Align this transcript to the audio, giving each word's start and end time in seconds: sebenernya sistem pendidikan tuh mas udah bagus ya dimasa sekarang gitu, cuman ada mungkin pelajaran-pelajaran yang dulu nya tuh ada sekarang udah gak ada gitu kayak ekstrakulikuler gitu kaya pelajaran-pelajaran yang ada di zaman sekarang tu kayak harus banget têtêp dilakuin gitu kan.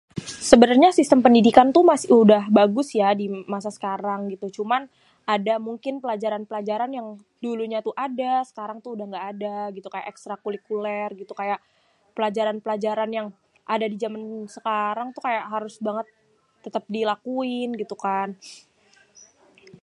sebenernya 0.49 0.89
sistem 0.99 1.19
pendidikan 1.25 1.67
tuh 1.75 1.83
mas 1.89 2.03
udah 2.21 2.43
bagus 2.59 2.87
ya 3.01 3.09
dimasa 3.21 3.69
sekarang 3.77 4.19
gitu, 4.33 4.45
cuman 4.57 4.81
ada 5.35 5.53
mungkin 5.67 5.93
pelajaran-pelajaran 6.03 6.91
yang 6.97 7.07
dulu 7.45 7.63
nya 7.71 7.79
tuh 7.87 7.95
ada 8.07 8.31
sekarang 8.49 8.77
udah 8.95 9.05
gak 9.15 9.25
ada 9.33 9.55
gitu 9.77 9.87
kayak 9.93 10.09
ekstrakulikuler 10.13 11.07
gitu 11.21 11.33
kaya 11.39 11.55
pelajaran-pelajaran 12.17 13.09
yang 13.17 13.27
ada 13.73 13.85
di 13.93 13.97
zaman 14.03 14.21
sekarang 14.57 15.07
tu 15.15 15.19
kayak 15.27 15.45
harus 15.53 15.75
banget 15.87 16.07
têtêp 16.63 16.85
dilakuin 16.97 17.69
gitu 17.81 17.95
kan. 18.05 18.29